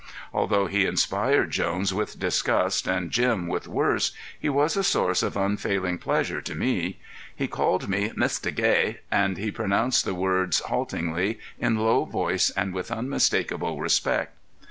Although 0.33 0.65
he 0.65 0.87
inspired 0.87 1.51
Jones 1.51 1.93
with 1.93 2.17
disgust 2.17 2.87
and 2.87 3.11
Jim 3.11 3.47
with 3.47 3.67
worse, 3.67 4.13
he 4.39 4.49
was 4.49 4.75
a 4.75 4.83
source 4.83 5.21
of 5.21 5.37
unfailing 5.37 5.99
pleasure 5.99 6.41
to 6.41 6.55
me. 6.55 6.97
He 7.35 7.47
called 7.47 7.87
me 7.87 8.11
"Mista 8.15 8.49
Gay" 8.49 9.01
and 9.11 9.37
he 9.37 9.51
pronounced 9.51 10.03
the 10.03 10.15
words 10.15 10.57
haltingly 10.61 11.37
in 11.59 11.75
low 11.77 12.05
voice 12.05 12.49
and 12.49 12.73
with 12.73 12.89
unmistakable 12.89 13.79
respect. 13.79 14.35